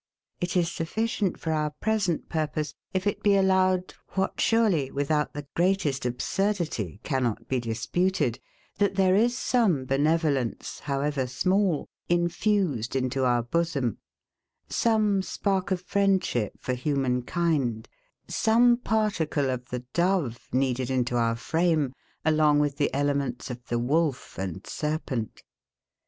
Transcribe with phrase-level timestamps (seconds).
[0.39, 5.45] It is sufficient for our present purpose, if it be allowed, what surely, without the
[5.55, 8.39] greatest absurdity cannot be disputed,
[8.79, 13.99] that there is some benevolence, however small, infused into our bosom;
[14.69, 17.87] some spark of friendship for human kind;
[18.27, 21.93] some particle of the dove kneaded into our frame,
[22.25, 25.43] along with the elements of the wolf and serpent.